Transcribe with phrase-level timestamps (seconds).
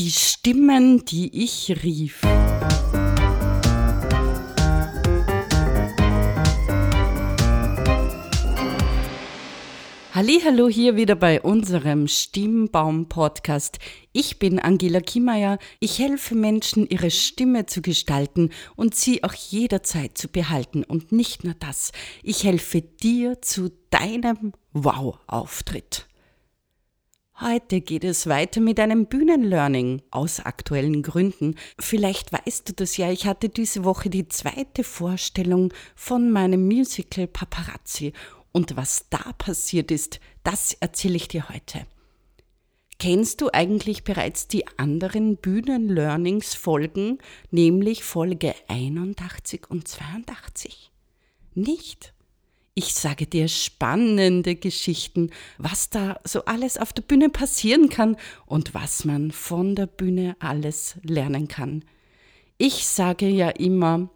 [0.00, 2.22] Die Stimmen, die ich rief.
[10.14, 13.78] Hallo hier wieder bei unserem Stimmbaum Podcast.
[14.14, 15.58] Ich bin Angela Kiemeier.
[15.80, 20.82] Ich helfe Menschen, ihre Stimme zu gestalten und sie auch jederzeit zu behalten.
[20.82, 21.92] Und nicht nur das,
[22.22, 26.06] ich helfe dir zu deinem Wow-Auftritt.
[27.42, 31.54] Heute geht es weiter mit einem Bühnenlearning aus aktuellen Gründen.
[31.78, 37.26] Vielleicht weißt du das ja, ich hatte diese Woche die zweite Vorstellung von meinem Musical
[37.26, 38.12] Paparazzi
[38.52, 41.86] und was da passiert ist, das erzähle ich dir heute.
[42.98, 50.92] Kennst du eigentlich bereits die anderen Bühnenlearnings-Folgen, nämlich Folge 81 und 82?
[51.54, 52.12] Nicht?
[52.82, 58.16] Ich sage dir spannende Geschichten, was da so alles auf der Bühne passieren kann
[58.46, 61.84] und was man von der Bühne alles lernen kann.
[62.56, 64.08] Ich sage ja immer,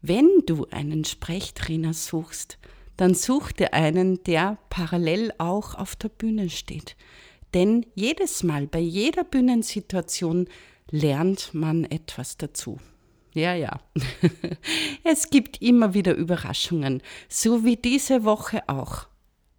[0.00, 2.58] wenn du einen Sprechtrainer suchst,
[2.96, 6.96] dann such dir einen, der parallel auch auf der Bühne steht.
[7.54, 10.48] Denn jedes Mal, bei jeder Bühnensituation
[10.90, 12.80] lernt man etwas dazu.
[13.34, 13.80] Ja, ja.
[15.04, 19.06] es gibt immer wieder Überraschungen, so wie diese Woche auch.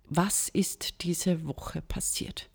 [0.10, 2.50] Was ist diese Woche passiert?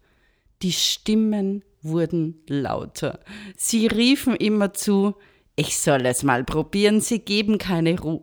[0.62, 3.20] Die Stimmen wurden lauter.
[3.56, 5.14] Sie riefen immer zu,
[5.56, 8.22] ich soll es mal probieren, sie geben keine Ruhe.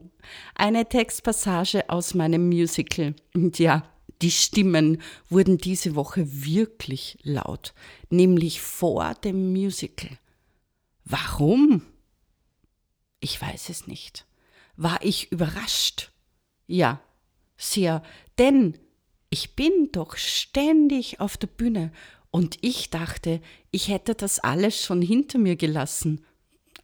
[0.56, 3.14] Eine Textpassage aus meinem Musical.
[3.34, 3.84] Und ja,
[4.22, 7.74] die Stimmen wurden diese Woche wirklich laut,
[8.10, 10.18] nämlich vor dem Musical.
[11.04, 11.82] Warum?
[13.26, 14.28] Ich weiß es nicht.
[14.78, 16.12] War ich überrascht?
[16.68, 17.02] Ja,
[17.58, 18.04] sehr,
[18.38, 18.78] denn
[19.32, 21.92] ich bin doch ständig auf der Bühne
[22.30, 26.24] und ich dachte, ich hätte das alles schon hinter mir gelassen.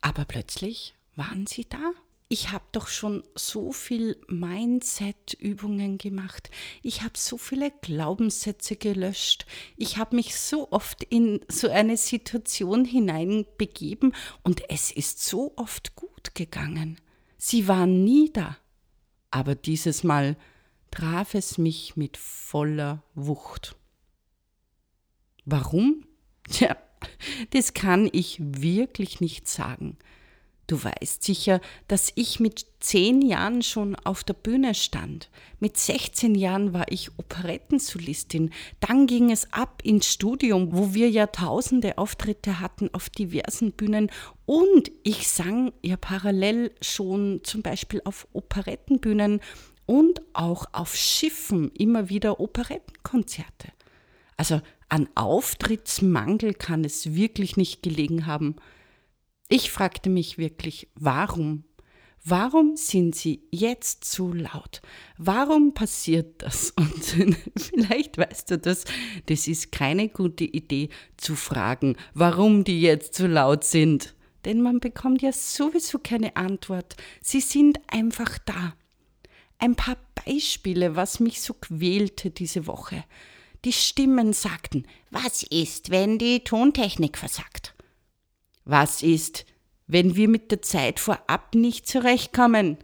[0.02, 1.92] Aber plötzlich waren sie da.
[2.34, 6.50] Ich habe doch schon so viel Mindset-Übungen gemacht.
[6.82, 9.46] Ich habe so viele Glaubenssätze gelöscht.
[9.76, 15.98] Ich habe mich so oft in so eine Situation hineinbegeben und es ist so oft
[15.98, 17.02] gut gegangen.
[17.38, 18.56] Sie waren nie da.
[19.30, 20.38] Aber dieses Mal
[20.90, 23.76] traf es mich mit voller Wucht.
[25.44, 26.06] Warum?
[26.50, 26.78] Tja,
[27.50, 29.98] das kann ich wirklich nicht sagen.
[30.72, 31.60] Du weißt sicher,
[31.90, 35.30] dass ich mit zehn Jahren schon auf der Bühne stand.
[35.60, 38.52] Mit 16 Jahren war ich Operettensolistin.
[38.80, 44.10] Dann ging es ab ins Studium, wo wir ja tausende Auftritte hatten auf diversen Bühnen.
[44.46, 49.42] Und ich sang ja parallel schon zum Beispiel auf Operettenbühnen
[49.86, 53.74] und auch auf Schiffen immer wieder Operettenkonzerte.
[54.38, 58.56] Also an Auftrittsmangel kann es wirklich nicht gelegen haben.
[59.54, 61.66] Ich fragte mich wirklich, warum?
[62.24, 64.82] Warum sind sie jetzt so laut?
[65.18, 66.72] Warum passiert das?
[66.78, 67.04] Und
[67.58, 68.86] vielleicht weißt du das,
[69.26, 74.16] das ist keine gute Idee zu fragen, warum die jetzt so laut sind.
[74.46, 76.96] Denn man bekommt ja sowieso keine Antwort.
[77.22, 78.74] Sie sind einfach da.
[79.60, 83.04] Ein paar Beispiele, was mich so quälte diese Woche.
[83.66, 87.76] Die Stimmen sagten, was ist, wenn die Tontechnik versagt?
[88.66, 89.46] Was ist,
[89.88, 92.78] wenn wir mit der Zeit vorab nicht zurechtkommen?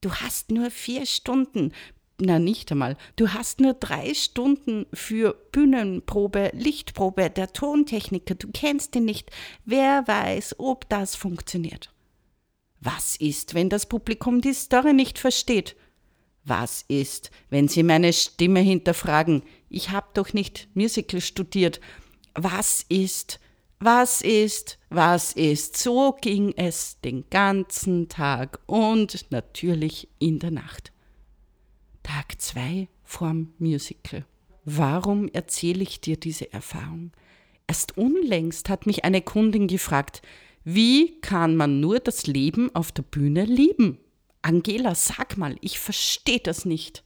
[0.00, 1.72] Du hast nur vier Stunden,
[2.20, 8.94] na nicht einmal, du hast nur drei Stunden für Bühnenprobe, Lichtprobe, der Tontechniker, du kennst
[8.96, 9.30] ihn nicht,
[9.64, 11.92] wer weiß, ob das funktioniert.
[12.80, 15.76] Was ist, wenn das Publikum die Story nicht versteht?
[16.44, 19.42] Was ist, wenn sie meine Stimme hinterfragen?
[19.68, 21.80] Ich habe doch nicht Musical studiert.
[22.34, 23.40] Was ist,
[23.80, 25.76] was ist, was ist.
[25.76, 30.92] So ging es den ganzen Tag und natürlich in der Nacht.
[32.02, 34.24] Tag 2 vorm Musical.
[34.64, 37.12] Warum erzähle ich dir diese Erfahrung?
[37.66, 40.22] Erst unlängst hat mich eine Kundin gefragt,
[40.64, 43.98] wie kann man nur das Leben auf der Bühne lieben?
[44.42, 47.04] Angela, sag mal, ich verstehe das nicht.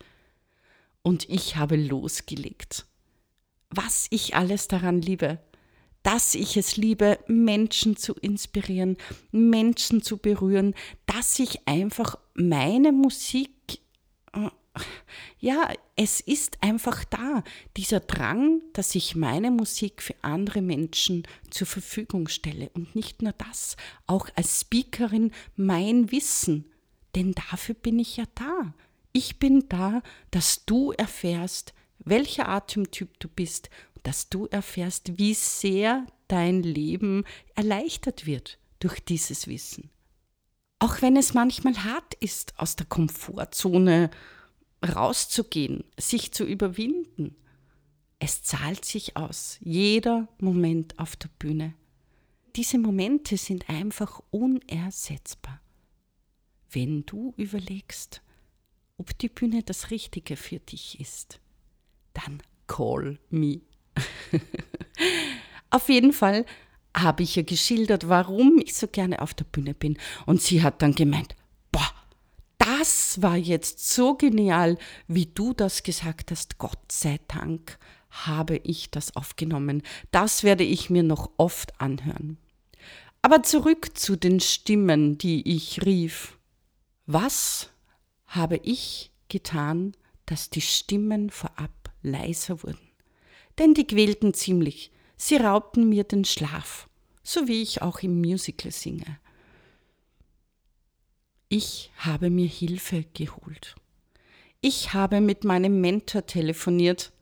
[1.03, 2.87] Und ich habe losgelegt.
[3.71, 5.41] Was ich alles daran liebe,
[6.03, 8.97] dass ich es liebe, Menschen zu inspirieren,
[9.31, 10.75] Menschen zu berühren,
[11.07, 13.51] dass ich einfach meine Musik,
[14.33, 14.49] äh,
[15.39, 17.45] ja, es ist einfach da,
[17.77, 22.71] dieser Drang, dass ich meine Musik für andere Menschen zur Verfügung stelle.
[22.75, 23.77] Und nicht nur das,
[24.07, 26.65] auch als Speakerin mein Wissen,
[27.15, 28.75] denn dafür bin ich ja da.
[29.13, 33.69] Ich bin da, dass du erfährst, welcher Atemtyp du bist
[34.03, 39.91] dass du erfährst, wie sehr dein Leben erleichtert wird durch dieses Wissen.
[40.79, 44.11] Auch wenn es manchmal hart ist, aus der Komfortzone
[44.85, 47.37] rauszugehen, sich zu überwinden.
[48.19, 51.75] Es zahlt sich aus, jeder Moment auf der Bühne.
[52.57, 55.61] Diese Momente sind einfach unersetzbar.
[56.71, 58.23] Wenn du überlegst,
[58.97, 61.41] ob die Bühne das Richtige für dich ist,
[62.13, 63.61] dann call me.
[65.71, 66.44] auf jeden Fall
[66.97, 69.99] habe ich ihr geschildert, warum ich so gerne auf der Bühne bin.
[70.27, 71.35] Und sie hat dann gemeint,
[71.71, 71.91] boah,
[72.59, 74.79] das war jetzt so genial,
[75.09, 76.59] wie du das gesagt hast.
[76.59, 77.79] Gott sei Dank
[78.11, 79.83] habe ich das aufgenommen.
[80.11, 82.39] Das werde ich mir noch oft anhören.
[83.23, 86.39] Aber zurück zu den Stimmen, die ich rief.
[87.06, 87.71] Was
[88.27, 89.97] habe ich getan,
[90.27, 91.71] dass die Stimmen vorab
[92.03, 92.92] leiser wurden?
[93.59, 94.91] Denn die quälten ziemlich.
[95.17, 96.89] Sie raubten mir den Schlaf,
[97.23, 99.19] so wie ich auch im Musical singe.
[101.49, 103.77] Ich habe mir Hilfe geholt.
[104.61, 107.13] Ich habe mit meinem Mentor telefoniert,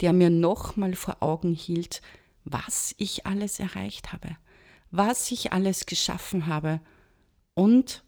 [0.00, 2.00] der mir nochmal vor Augen hielt,
[2.44, 4.36] was ich alles erreicht habe
[4.92, 6.80] was ich alles geschaffen habe.
[7.54, 8.04] Und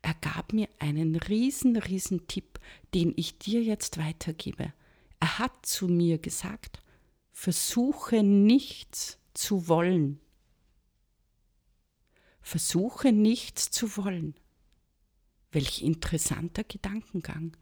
[0.00, 2.58] er gab mir einen riesen, riesen Tipp,
[2.94, 4.72] den ich dir jetzt weitergebe.
[5.20, 6.81] Er hat zu mir gesagt,
[7.32, 10.20] versuche nichts zu wollen.
[12.40, 14.34] Versuche nichts zu wollen.
[15.50, 17.56] Welch interessanter Gedankengang.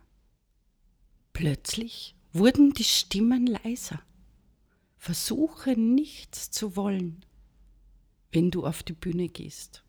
[1.33, 4.03] Plötzlich wurden die Stimmen leiser.
[4.97, 7.25] Versuche nichts zu wollen
[8.33, 9.83] wenn du auf die Bühne gehst.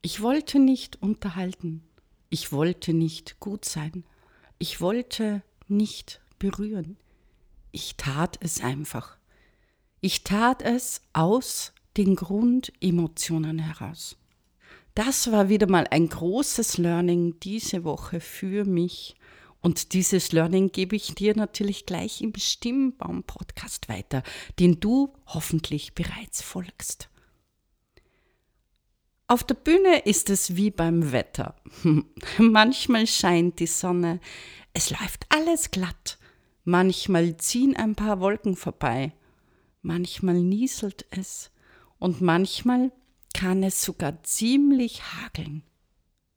[0.00, 1.82] Ich wollte nicht unterhalten,
[2.30, 4.04] ich wollte nicht gut sein,
[4.58, 6.96] ich wollte nicht berühren.
[7.80, 9.18] Ich tat es einfach.
[10.00, 14.16] Ich tat es aus den Grundemotionen heraus.
[14.96, 19.14] Das war wieder mal ein großes Learning diese Woche für mich
[19.60, 24.24] und dieses Learning gebe ich dir natürlich gleich im Stimmbaum-Podcast weiter,
[24.58, 27.08] den du hoffentlich bereits folgst.
[29.28, 31.54] Auf der Bühne ist es wie beim Wetter.
[32.38, 34.18] Manchmal scheint die Sonne,
[34.72, 36.17] es läuft alles glatt,
[36.68, 39.12] manchmal ziehen ein paar Wolken vorbei,
[39.80, 41.50] manchmal nieselt es
[41.98, 42.92] und manchmal
[43.32, 45.62] kann es sogar ziemlich hageln.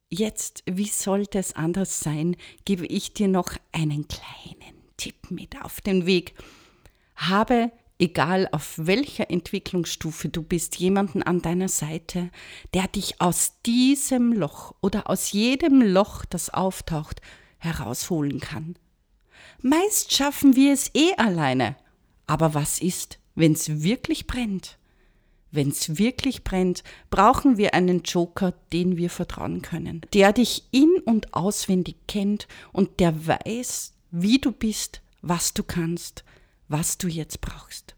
[0.09, 5.81] Jetzt, wie sollte es anders sein, gebe ich dir noch einen kleinen Tipp mit auf
[5.81, 6.33] den Weg.
[7.17, 7.69] Habe,
[7.99, 12.29] egal auf welcher Entwicklungsstufe du bist, jemanden an deiner Seite,
[12.73, 17.21] der dich aus diesem Loch oder aus jedem Loch, das auftaucht,
[17.57, 18.75] herausholen kann.
[19.61, 21.75] Meist schaffen wir es eh alleine.
[22.25, 24.77] Aber was ist, wenn es wirklich brennt?
[25.51, 30.89] Wenn es wirklich brennt, brauchen wir einen Joker, den wir vertrauen können, der dich in
[31.05, 36.23] und auswendig kennt und der weiß, wie du bist, was du kannst,
[36.67, 37.95] was du jetzt brauchst.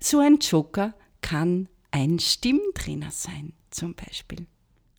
[0.00, 4.46] So ein Joker kann ein Stimmtrainer sein, zum Beispiel.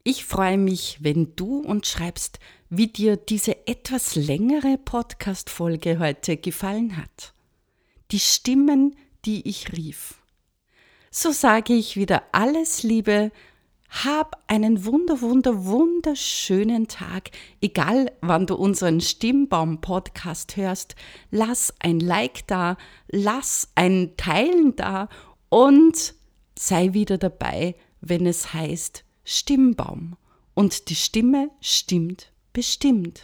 [0.06, 6.96] Ich freue mich, wenn du uns schreibst, wie dir diese etwas längere Podcast-Folge heute gefallen
[6.96, 7.34] hat.
[8.12, 10.16] Die Stimmen, die ich rief
[11.18, 13.32] so sage ich wieder alles Liebe.
[13.90, 17.32] Hab einen wunder, wunder, wunderschönen Tag.
[17.62, 20.96] Egal, wann du unseren Stimmbaum-Podcast hörst,
[21.32, 22.76] lass ein Like da,
[23.08, 25.08] lass ein Teilen da
[25.48, 26.16] und
[26.60, 30.16] sei wieder dabei, wenn es heißt Stimmbaum.
[30.54, 33.22] Und die Stimme stimmt bestimmt.